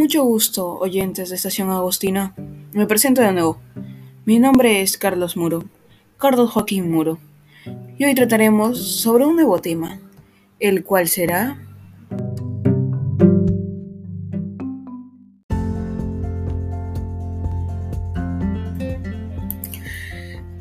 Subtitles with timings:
[0.00, 2.34] Mucho gusto, oyentes de Estación Agostina.
[2.72, 3.60] Me presento de nuevo.
[4.24, 5.64] Mi nombre es Carlos Muro,
[6.16, 7.18] Carlos Joaquín Muro.
[7.98, 10.00] Y hoy trataremos sobre un nuevo tema,
[10.58, 11.60] el cual será...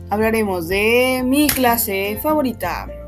[0.10, 2.99] Hablaremos de mi clase favorita.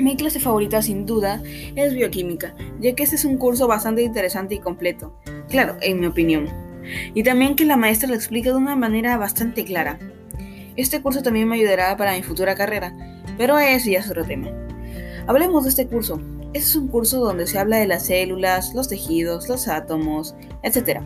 [0.00, 1.42] Mi clase favorita sin duda
[1.74, 5.12] es bioquímica, ya que este es un curso bastante interesante y completo,
[5.48, 6.48] claro, en mi opinión.
[7.14, 9.98] Y también que la maestra lo explica de una manera bastante clara.
[10.76, 12.94] Este curso también me ayudará para mi futura carrera,
[13.36, 14.50] pero ese ya es otro tema.
[15.26, 16.20] Hablemos de este curso.
[16.54, 21.00] Este es un curso donde se habla de las células, los tejidos, los átomos, etc.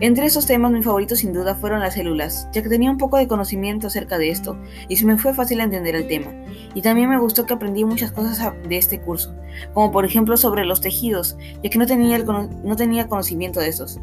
[0.00, 3.16] Entre esos temas, mi favorito sin duda fueron las células, ya que tenía un poco
[3.16, 4.56] de conocimiento acerca de esto
[4.88, 6.32] y se me fue fácil entender el tema.
[6.74, 9.34] Y también me gustó que aprendí muchas cosas de este curso,
[9.72, 14.00] como por ejemplo sobre los tejidos, ya que no tenía, no tenía conocimiento de estos.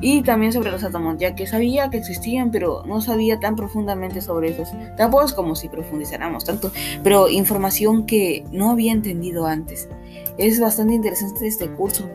[0.00, 4.20] Y también sobre los átomos, ya que sabía que existían, pero no sabía tan profundamente
[4.20, 4.68] sobre esos.
[4.96, 9.88] Tampoco es como si profundizáramos tanto, pero información que no había entendido antes.
[10.36, 12.08] Es bastante interesante este curso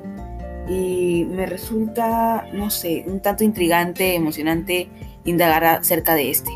[0.70, 4.88] y me resulta, no sé, un tanto intrigante, emocionante
[5.26, 6.52] indagar acerca de este.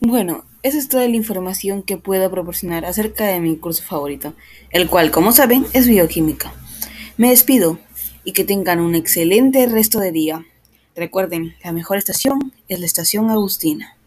[0.00, 4.34] Bueno, esa es toda la información que puedo proporcionar acerca de mi curso favorito,
[4.70, 6.52] el cual, como saben, es bioquímica.
[7.16, 7.78] Me despido
[8.24, 10.46] y que tengan un excelente resto de día.
[10.96, 13.97] Recuerden, la mejor estación es la estación Agustina.